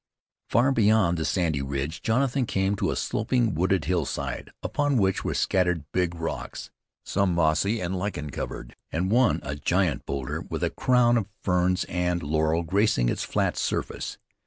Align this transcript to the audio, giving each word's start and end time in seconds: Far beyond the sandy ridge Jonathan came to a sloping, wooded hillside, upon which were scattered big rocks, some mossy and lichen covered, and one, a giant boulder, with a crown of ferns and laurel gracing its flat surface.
Far 0.49 0.71
beyond 0.71 1.19
the 1.19 1.25
sandy 1.25 1.61
ridge 1.61 2.01
Jonathan 2.01 2.47
came 2.47 2.75
to 2.77 2.89
a 2.89 2.95
sloping, 2.95 3.53
wooded 3.53 3.85
hillside, 3.85 4.51
upon 4.63 4.97
which 4.97 5.23
were 5.23 5.35
scattered 5.35 5.83
big 5.91 6.15
rocks, 6.15 6.71
some 7.05 7.35
mossy 7.35 7.79
and 7.79 7.95
lichen 7.95 8.31
covered, 8.31 8.75
and 8.91 9.11
one, 9.11 9.41
a 9.43 9.55
giant 9.55 10.07
boulder, 10.07 10.41
with 10.41 10.63
a 10.63 10.71
crown 10.71 11.17
of 11.17 11.27
ferns 11.43 11.83
and 11.83 12.23
laurel 12.23 12.63
gracing 12.63 13.09
its 13.09 13.23
flat 13.23 13.55
surface. 13.57 14.17